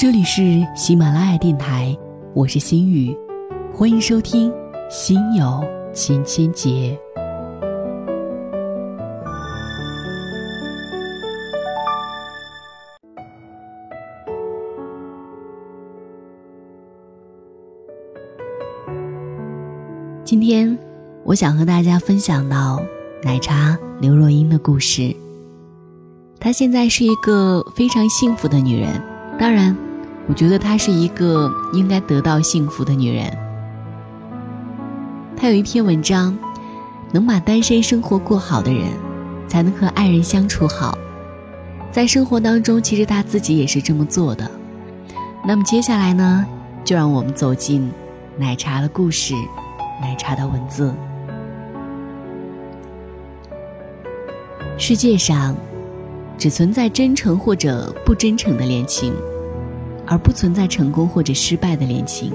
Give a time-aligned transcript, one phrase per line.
[0.00, 1.94] 这里是喜马拉雅电台，
[2.34, 3.14] 我是心雨，
[3.70, 4.50] 欢迎收听
[4.88, 5.62] 《心有
[5.92, 6.70] 千千结》。
[20.24, 20.78] 今天，
[21.24, 22.82] 我想和大家分享到
[23.22, 25.14] 奶茶刘若英的故事。
[26.38, 28.98] 她现在是一个非常幸福的女人，
[29.38, 29.76] 当然。
[30.30, 33.36] 我觉得她是一个应该得到幸福的女人。
[35.36, 36.38] 她有一篇文章，
[37.10, 38.84] 能把单身生活过好的人，
[39.48, 40.96] 才能和爱人相处好。
[41.90, 44.48] 在生活当中，其实她自己也是这么做的。
[45.44, 46.46] 那么接下来呢，
[46.84, 47.90] 就让我们走进
[48.38, 49.34] 奶茶的故事，
[50.00, 50.94] 奶茶的文字。
[54.78, 55.56] 世界上，
[56.38, 59.12] 只存在真诚或者不真诚的恋情。
[60.10, 62.32] 而不存在成功或者失败的恋情。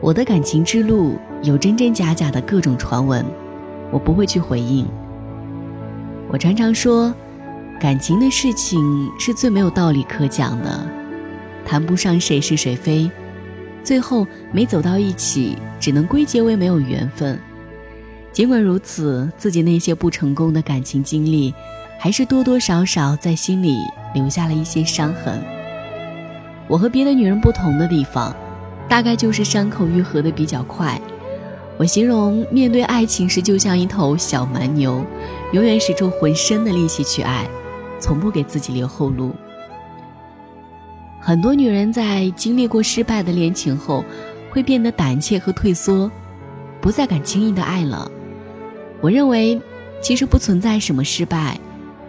[0.00, 3.22] 我的感情之路有真真假假的各种传闻，
[3.92, 4.86] 我不会去回应。
[6.30, 7.12] 我常常说，
[7.78, 8.80] 感情的事情
[9.18, 10.86] 是最没有道理可讲的，
[11.66, 13.10] 谈不上谁是谁非，
[13.84, 17.38] 最后没走到一起，只能归结为没有缘分。
[18.32, 21.52] 尽管如此，自己那些不成功的感情经历，
[21.98, 23.76] 还是多多少少在心里
[24.14, 25.38] 留下了一些伤痕。
[26.68, 28.34] 我和别的女人不同的地方，
[28.88, 31.00] 大概就是伤口愈合的比较快。
[31.78, 35.04] 我形容面对爱情时，就像一头小蛮牛，
[35.52, 37.46] 永远使出浑身的力气去爱，
[38.00, 39.34] 从不给自己留后路。
[41.20, 44.04] 很多女人在经历过失败的恋情后，
[44.50, 46.10] 会变得胆怯和退缩，
[46.80, 48.10] 不再敢轻易的爱了。
[49.00, 49.60] 我认为，
[50.00, 51.60] 其实不存在什么失败，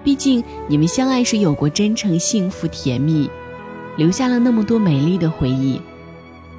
[0.03, 3.30] 毕竟你们相爱时有过真诚、幸福、甜蜜。
[3.98, 5.81] 留下了那么多美丽的回忆，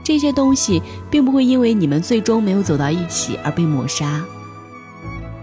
[0.04, 4.22] 这些东西并不会因为你们最终没有走到一起而被抹杀。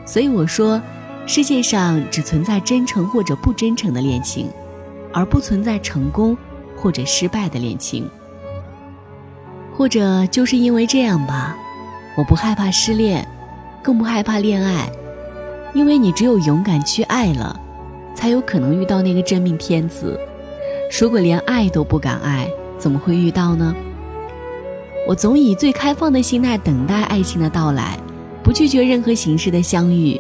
[0.06, 0.80] 所以我说，
[1.26, 4.48] 世界上只存在真诚或者不真诚的恋情，
[5.12, 6.38] 而不存在成功
[6.78, 8.08] 或者失败的恋情。
[9.74, 11.58] 或者就是因为这样吧，
[12.18, 13.28] 我不害怕失恋，
[13.82, 14.90] 更不害怕恋爱，
[15.74, 17.60] 因为你只有勇敢去爱了，
[18.14, 20.20] 才有可能遇到那个真命天子。
[20.98, 23.76] 如果连爱都不敢爱，怎么会遇到呢？
[25.06, 28.00] 我总以最开放的心态等待爱情的到来，
[28.42, 30.18] 不拒绝任何形式的相遇。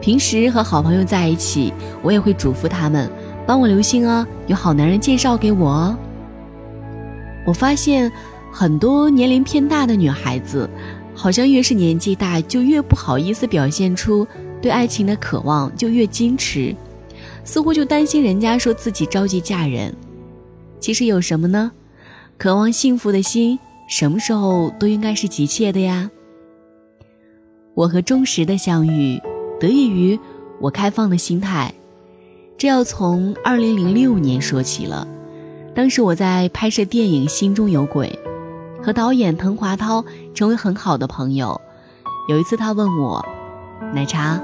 [0.00, 3.10] 平时和好朋友在一起，我也会嘱咐他们
[3.44, 5.96] 帮我留心哦，有好男人介绍给我哦。
[7.44, 8.10] 我发现
[8.52, 10.70] 很多年龄偏大的女孩子，
[11.12, 14.24] 好像越是年纪大，就越不好意思表现出
[14.62, 16.72] 对爱情的渴望，就越矜持。
[17.48, 19.96] 似乎就担心人家说自己着急嫁人，
[20.78, 21.72] 其实有什么呢？
[22.36, 26.10] 渴望幸福的心，什么时候都应该是急切的呀。
[27.72, 29.18] 我和忠实的相遇，
[29.58, 30.20] 得益于
[30.60, 31.72] 我开放的心态。
[32.58, 35.08] 这要从二零零六年说起了，
[35.74, 38.18] 当时我在拍摄电影《心中有鬼》，
[38.84, 40.04] 和导演滕华涛
[40.34, 41.58] 成为很好的朋友。
[42.28, 43.24] 有一次他问我，
[43.94, 44.38] 奶茶。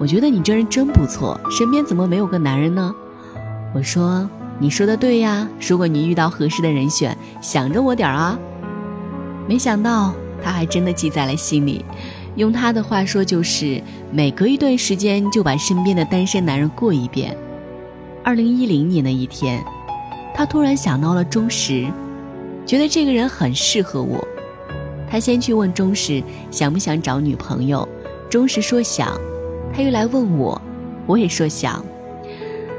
[0.00, 2.90] 我觉得你这人真不错，身边怎么没有个男人呢？
[3.74, 4.26] 我说，
[4.58, 5.46] 你说的对呀。
[5.68, 8.38] 如果你遇到合适的人选，想着我点儿啊。
[9.46, 11.84] 没想到他还真的记在了心里，
[12.36, 13.78] 用他的话说就是
[14.10, 17.36] 每隔一段时间就把身边的单身男人过一遍。
[18.24, 19.62] 二零一零年的一天，
[20.34, 21.86] 他突然想到了钟石，
[22.64, 24.26] 觉得这个人很适合我。
[25.10, 27.86] 他先去问钟石想不想找女朋友，
[28.30, 29.12] 钟石说想。
[29.72, 30.60] 他又来问我，
[31.06, 31.84] 我也说想，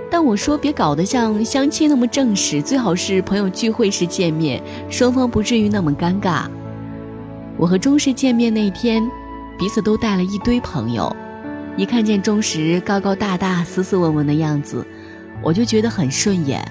[0.10, 6.44] 但我说别搞得像相亲那么正式，最好是朋友聚会时见面，双方不至于那么尴尬。
[7.58, 9.02] 我和钟石见面那天，
[9.58, 11.16] 彼此都带了一堆朋友，
[11.78, 14.86] 一看见钟石高高大大、斯斯文文的样子，
[15.42, 16.62] 我就觉得很顺眼。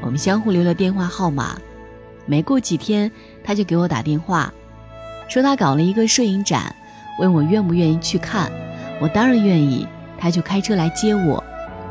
[0.00, 1.56] 我们相互留了电话号码，
[2.26, 3.10] 没过几天
[3.42, 4.52] 他就给我打电话，
[5.28, 6.74] 说他搞了一个摄影展，
[7.18, 8.50] 问我愿不愿意去看。
[9.00, 9.86] 我当然愿意，
[10.16, 11.42] 他就开车来接我，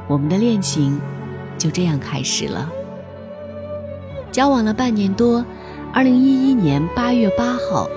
[0.07, 0.99] 我们的恋情
[1.57, 2.69] 就这样开始了。
[4.31, 5.45] 交往了半年多，
[5.93, 7.87] 二零一一年八月八号，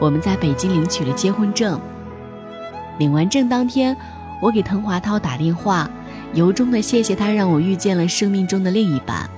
[0.00, 1.80] 我们在北京领取了结婚证。
[2.98, 3.96] 领完证当天，
[4.40, 5.90] 我给滕华涛打电话，
[6.34, 9.28] 由衷的谢谢他让我遇见了生命中的另一半。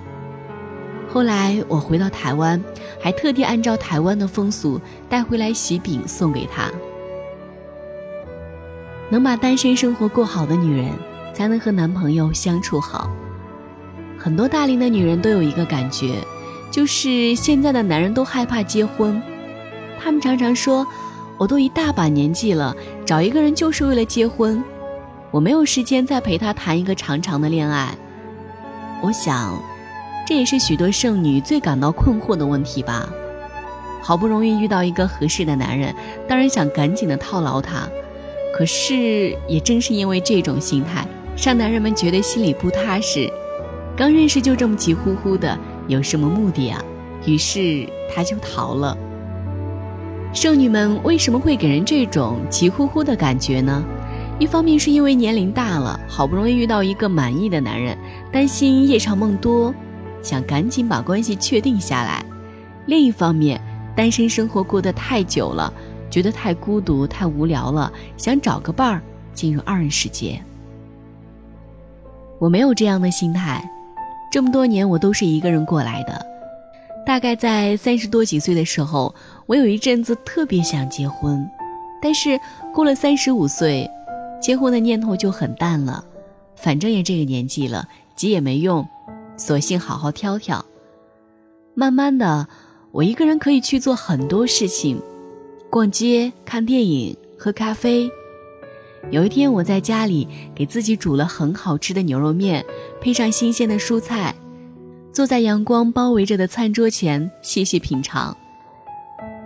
[1.08, 2.62] 后来我回到台湾，
[3.00, 6.70] 还特地按照台湾的风俗带回来喜饼送给他。
[9.12, 10.90] 能把单身生活过好的女人，
[11.34, 13.10] 才能和男朋友相处好。
[14.18, 16.14] 很多大龄的女人都有一个感觉，
[16.70, 19.20] 就是现在的男人都害怕结婚，
[20.02, 20.86] 他们常常说
[21.36, 22.74] ：“我都一大把年纪了，
[23.04, 24.64] 找一个人就是为了结婚，
[25.30, 27.94] 我没有时间再陪他谈一个长长的恋爱。”
[29.04, 29.62] 我想，
[30.26, 33.06] 这也是许多剩女最感到困惑的问题吧。
[34.00, 35.94] 好不容易遇到一个合适的男人，
[36.26, 37.86] 当然想赶紧的套牢他，
[38.52, 41.06] 可是也正是因为这种心态，
[41.42, 43.28] 让男人们觉得心里不踏实。
[43.96, 45.58] 刚认识就这么急呼呼的。
[45.88, 46.82] 有什么目的啊？
[47.26, 47.84] 于是
[48.14, 48.96] 他就逃了。
[50.32, 53.84] 剩女们为什么会给人这种急呼呼的感觉呢？
[54.38, 57.98] 一方面是因为年龄大了，好不容易遇到一个满意的男人，
[58.30, 59.74] 担心夜长梦多，
[60.22, 62.24] 想赶紧把关系确定下来；
[62.86, 63.60] 另一方面，
[63.96, 65.70] 单身生活过得太久了，
[66.12, 70.38] 觉得太孤独、太无聊了，想找个伴儿进入二人世界。
[72.38, 73.66] 我没有这样的心态。
[74.30, 76.26] 这么多年，我都是一个人过来的。
[77.06, 79.14] 大概在三十多几岁的时候，
[79.46, 81.48] 我有一阵子特别想结婚，
[82.02, 82.38] 但是
[82.74, 83.90] 过了三十五岁，
[84.38, 86.04] 结婚的念头就很淡了。
[86.56, 88.86] 反正也这个年纪了，急也没用，
[89.38, 90.62] 索性好好挑挑。
[91.74, 92.48] 慢慢的，
[92.90, 95.00] 我一个人可以去做很多事情，
[95.72, 98.06] 逛街、看电影、喝咖啡。
[99.10, 102.62] 有一天，我在家里给自己煮了很好吃的牛肉面，
[103.00, 104.34] 配上新鲜的蔬菜，
[105.14, 108.36] 坐在阳光包围着的餐桌前细细品尝。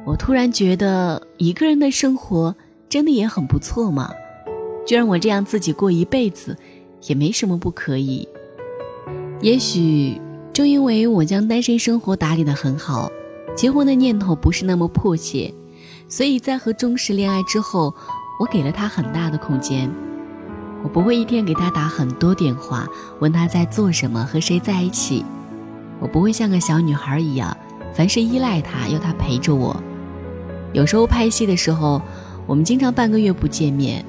[0.05, 2.53] 我突然觉得，一个人的生活
[2.89, 4.13] 真的也很不错嘛，
[4.85, 6.57] 就让我这样自己过一辈子，
[7.07, 8.29] 也没什么不可以。
[9.41, 10.21] 也许
[10.53, 13.09] 正因为我将单身生活打理得很好，
[13.55, 15.55] 结婚的念头不是那么迫切，
[16.09, 17.95] 所以在和钟石恋爱之后。
[18.39, 19.91] 我给了他很大的空间，
[20.83, 22.87] 我不会一天给他打很多电话，
[23.19, 25.25] 问他在做什么，和谁在一起。
[26.01, 27.57] 我不会像个小女孩一样，
[27.95, 29.75] 凡事依赖他，要他陪着我。
[30.75, 32.03] 有时候拍戏的时候，
[32.47, 34.05] 我们经常半个月不见面，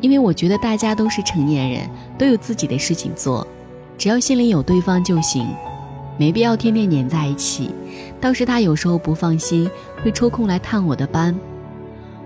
[0.00, 1.88] 因为我觉得大家都是成年人，
[2.18, 3.46] 都有自己的事情做，
[3.96, 5.46] 只要心里有对方就行，
[6.18, 7.70] 没必要天天黏在一起。
[8.20, 9.70] 倒是他有时候不放心，
[10.02, 11.34] 会抽空来探我的班。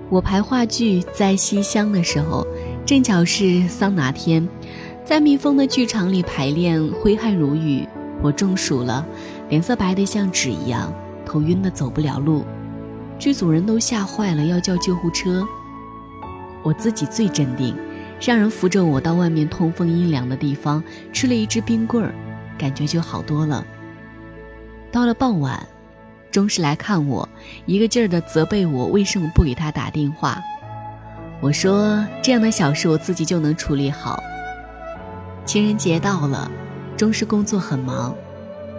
[0.08, 2.46] 我排话剧在西厢的时候，
[2.86, 4.48] 正巧是桑拿天，
[5.04, 7.86] 在密封的剧场里排练，挥汗如雨。
[8.22, 9.06] 我中暑了，
[9.48, 10.92] 脸色白得像纸一样，
[11.26, 12.44] 头晕的走不了路。
[13.18, 15.46] 剧组人都吓坏了，要叫救护车。
[16.62, 17.76] 我自己最镇定，
[18.20, 20.82] 让人扶着我到外面通风阴凉的地方，
[21.12, 22.14] 吃了一支冰棍儿，
[22.56, 23.64] 感觉就好多了。
[24.90, 25.64] 到了傍晚。
[26.30, 27.28] 钟是来看我，
[27.66, 30.38] 一个劲儿的责备我为什么不给他打电话。
[31.40, 34.22] 我说这样的小事我自己就能处理好。
[35.44, 36.50] 情人节到了，
[36.96, 38.14] 钟是工作很忙，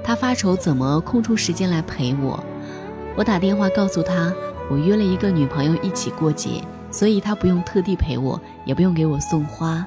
[0.04, 2.40] 他发愁怎么空出时间来陪我。
[3.16, 4.32] 我打电话告诉他，
[4.70, 6.62] 我约了一个女朋友一起过节，
[6.92, 9.86] 所以他不用特地陪我，也不用给我送花，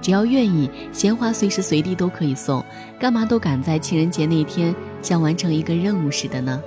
[0.00, 2.64] 只要愿意，鲜花随时随地都可以送。
[3.00, 6.62] 干嘛都赶在情人节那天，像完成一个任务似的呢？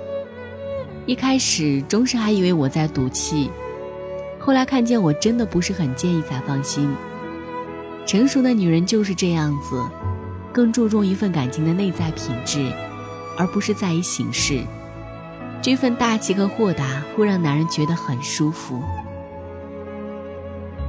[1.08, 3.50] 一开始，钟氏还以为我在赌气，
[4.38, 6.94] 后来看见我真的不是很介意，才放心。
[8.04, 9.82] 成熟的女人就是这样子，
[10.52, 12.70] 更注重一份感情的内在品质，
[13.38, 14.60] 而不是在意形式。
[15.62, 18.78] 这份大气和豁达会让男人觉得很舒服。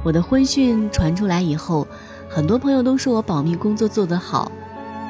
[0.04, 1.88] 我的婚讯传出来以后，
[2.28, 4.52] 很多朋友都说我保密工作做得好，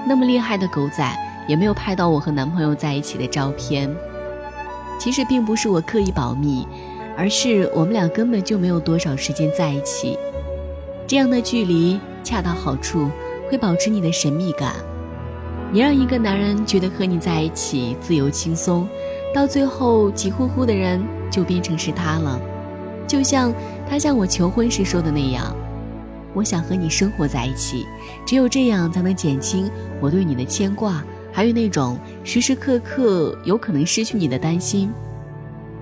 [0.07, 1.05] 那么厉害的狗仔
[1.49, 3.93] 也没有拍到我和男朋友在一起的照片。
[5.01, 6.69] 其实并不是我刻意保密，
[7.17, 10.19] 而是我们俩根本就没有多少时间在一起。
[11.07, 13.09] 这样的距离恰到好处，
[13.51, 14.75] 会保持你的神秘感。
[15.73, 18.87] 你让一个男人觉得和你在一起自由轻松，
[19.35, 22.39] 到最后急呼呼的人就变成是他了。
[23.07, 23.55] 就像
[23.89, 25.57] 他向我求婚时说的那样
[26.35, 27.87] ：“我想和你生活在一起，
[28.27, 31.03] 只有这样才能减轻我对你的牵挂。”
[31.41, 34.93] 还有那种时时刻刻有可能失去你的担心，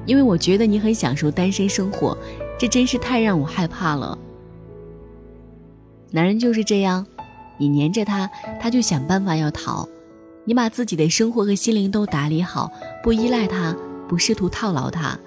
[0.07, 2.17] 因为我觉得你很享受单身生活，
[2.57, 4.17] 这真是太让我害怕了。
[6.13, 7.05] 男人就是这样，
[7.59, 9.85] 你黏着他，他就想办法要逃；
[10.45, 12.71] 你把自己的生活和心灵都打理好，
[13.03, 13.75] 不依赖他，
[14.07, 15.19] 不试图套牢他，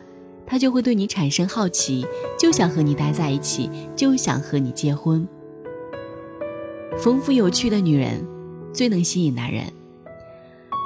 [0.47, 2.05] 他就会对你产生好奇，
[2.39, 5.27] 就想和你待在一起，就想和你结婚。
[6.97, 8.25] 丰富有趣的女人，
[8.71, 9.65] 最能吸引男人。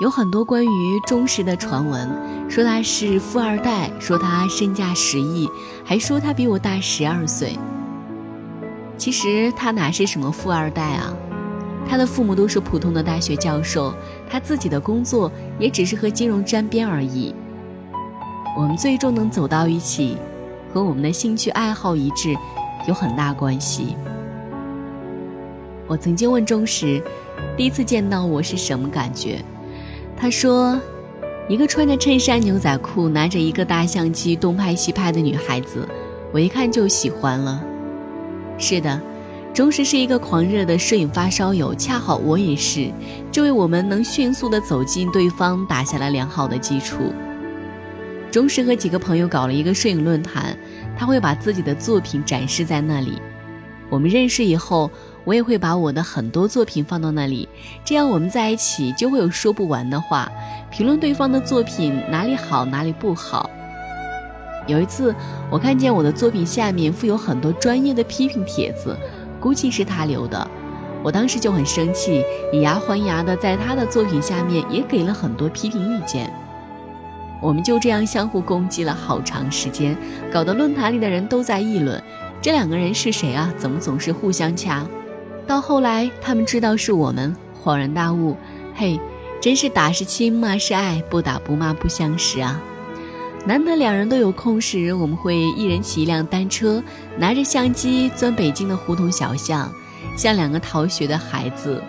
[0.01, 2.09] 有很多关于钟石的传闻，
[2.49, 5.49] 说他是富二代，说他身价十亿，
[5.85, 7.57] 还说他比我大十二岁。
[8.97, 11.15] 其实他哪是什么富二代啊？
[11.87, 13.93] 他的父母都是普通的大学教授，
[14.29, 17.33] 他自己的工作也只是和金融沾边而已。
[18.57, 20.17] 我们最终能走到一起，
[20.73, 22.35] 和我们的兴趣爱好一致
[22.85, 23.95] 有很大关系。
[25.87, 27.01] 我曾经问钟石，
[27.55, 29.41] 第一次见到我是什么感觉？
[30.17, 30.79] 他说，
[31.47, 35.87] 一个穿着衬衫牛仔裤，拿着一个大相机东拍西拍的女孩子，
[36.31, 37.63] 我一看就喜欢了。
[38.57, 39.01] 是的。
[39.53, 42.91] 钟石是一个狂热的摄影发烧友，恰好我也是，
[43.31, 47.13] 这为我们能迅速的走进对方打下了良好的基础。
[48.29, 50.57] 钟石和几个朋友搞了一个摄影论坛，
[50.97, 53.13] 他会把自己的作品展示在那里。
[53.89, 54.91] 我们认识以后，
[55.25, 57.49] 我也会把我的很多作品放到那里，
[57.83, 60.31] 这样我们在一起就会有说不完的话，
[60.71, 63.49] 评论对方的作品哪里好哪里不好。
[64.67, 65.13] 有一次，
[65.49, 68.95] 我看见我的作品下面附有很多专业的批评帖子。
[69.37, 70.47] 估计是他留的，
[71.03, 76.31] 我当时就很生气，以牙还牙的在他的作品下面也给了很多批评意见。
[77.39, 79.95] 我们就这样相互攻击了好长时间，
[80.33, 82.01] 搞得论坛里的人都在议论
[82.41, 83.53] 这两个人是谁啊？
[83.55, 84.83] 怎么总是互相掐？
[85.47, 88.35] 到后来他们知道是我们，恍然大悟，
[88.73, 88.99] 嘿，
[89.39, 92.59] 真是打是亲，骂是爱，不打不骂不相识啊！
[93.45, 96.83] 难得两人都有空时，我们会一人骑一辆单车，
[97.17, 99.71] 拿着相机钻北京的胡同小巷，
[100.17, 101.81] 像两个逃学的孩子。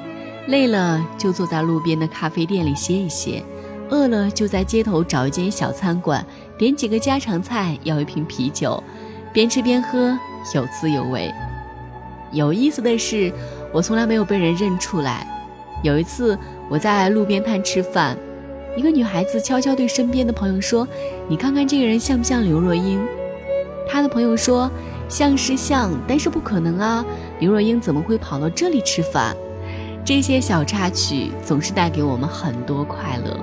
[0.49, 3.43] 累了就坐在路边的咖啡店里歇一歇，
[3.89, 6.25] 饿了就在街头找一间小餐馆，
[6.59, 8.81] 点几个家常菜，要一瓶啤酒，
[9.33, 10.17] 边吃边喝，
[10.55, 11.33] 有滋有味。
[12.37, 13.33] 有意思的是，
[13.73, 15.27] 我从来没有被人认出来。
[15.83, 16.39] 有一次
[16.69, 18.15] 我在路边摊吃饭。
[18.77, 20.87] 一个女孩子悄悄对身边的朋友说
[21.29, 23.01] ：“你看看这个人像不像刘若英？”
[23.89, 24.71] 她的朋友说
[25.09, 27.03] ：“像是像，但是不可能啊！
[27.41, 29.35] 刘若英怎么会跑到这里吃饭？”
[30.05, 33.41] 这些小插曲总是带给我们很多快乐。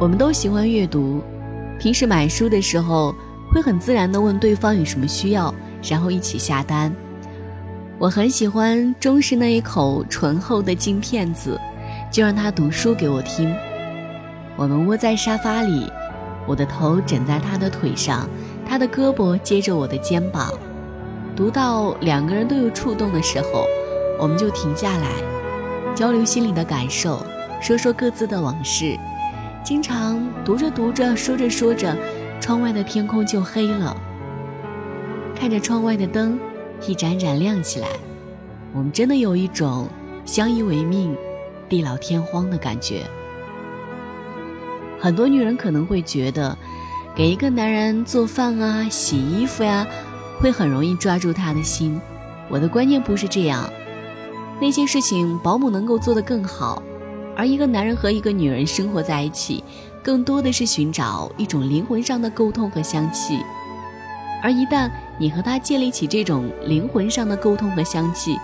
[0.00, 1.20] 我们都喜欢阅读，
[1.78, 3.14] 平时买书的时候
[3.52, 6.90] 会很自然地问对方有什么需要，然后一起下单。
[7.96, 11.58] 我很喜欢中式那一口醇厚的京片子，
[12.10, 13.54] 就让他读书给我听。
[14.56, 15.88] 我们窝在沙发里，
[16.44, 18.28] 我的头枕在他的腿上，
[18.68, 20.52] 他的胳膊接着我的肩膀。
[21.36, 23.64] 读到两个人都有触动的时候，
[24.18, 25.08] 我们就停下来，
[25.94, 27.24] 交流心里的感受，
[27.60, 28.98] 说说各自的往事。
[29.62, 31.96] 经常读着读着，说着说着，
[32.40, 33.96] 窗外的天空就黑了。
[35.34, 36.38] 看着窗外的灯
[36.86, 37.88] 一盏盏亮起来，
[38.72, 39.88] 我们真的有一种
[40.26, 41.16] 相依为命、
[41.68, 43.02] 地老天荒的感觉。
[45.00, 46.56] 很多女人可能会觉得，
[47.14, 49.86] 给一个男人做饭啊、洗衣服呀，
[50.40, 51.98] 会很容易抓住他的心。
[52.50, 53.70] 我的观念不是这样，
[54.60, 56.82] 那些事情保姆能够做得更好。
[57.36, 59.64] 而一个男人和一个女人生活在一起，
[60.02, 63.40] 更多的是寻找一种灵魂上的沟通和香气。
[64.42, 68.36] 而一旦你和他建立起这种灵魂上的沟通和香气，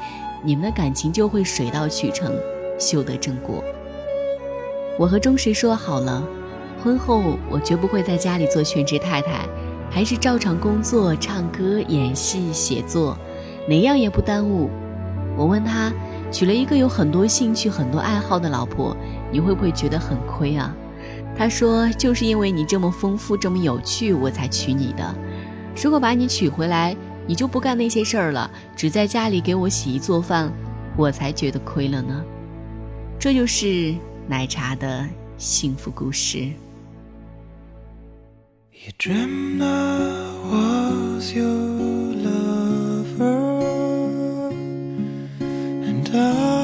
[0.42, 2.32] 你们的感情就会水到渠成，
[2.78, 3.62] 修得正果。
[4.98, 6.22] 我和钟石说好了。
[6.82, 9.46] 婚后，我绝不会在家里做全职太太，
[9.90, 13.18] 还是照常工作、唱歌、演戏、写作，
[13.68, 14.70] 哪样也不耽误。
[15.36, 15.92] 我问他，
[16.32, 18.96] 娶了一个有很多兴趣、很多爱好的老婆，
[19.30, 20.74] 你会不会觉得很亏啊？
[21.36, 25.14] 他说，就是因为你这么丰富、这么有趣，我才娶你的。
[25.82, 26.94] 如果把你娶回来，
[27.26, 30.52] 你就不干那些事儿了，只在家里给我洗衣做饭，
[30.96, 32.22] 我才觉得亏了呢。
[33.18, 33.94] 这就是
[34.28, 35.06] 奶茶的
[35.38, 36.50] 幸福故事。
[38.72, 40.10] You dreamed I
[40.50, 41.46] was your
[42.14, 43.40] lover,
[45.40, 46.59] and I.